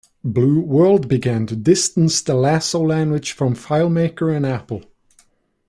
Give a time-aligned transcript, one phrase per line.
[0.23, 4.81] Blue World began to distance the Lasso language from FileMaker and Apple.